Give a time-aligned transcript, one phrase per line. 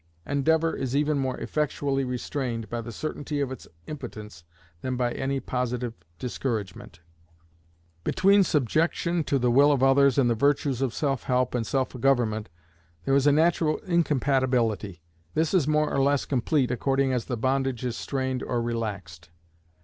[0.25, 4.43] Endeavour is even more effectually restrained by the certainty of its impotence
[4.81, 7.01] than by any positive discouragement.
[8.03, 11.89] Between subjection to the will of others and the virtues of self help and self
[12.01, 12.49] government
[13.05, 15.03] there is a natural incompatibility.
[15.35, 19.29] This is more or less complete according as the bondage is strained or relaxed.